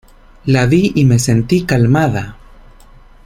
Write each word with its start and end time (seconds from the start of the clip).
La 0.45 0.65
vi 0.65 0.93
y 0.95 1.05
me 1.05 1.19
sentí 1.19 1.63
calmada. 1.63 2.35